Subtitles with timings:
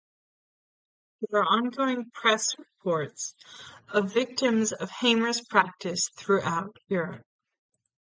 [1.29, 3.35] There are ongoing press reports
[3.89, 7.21] of victims of Hamer's practice throughout Europe.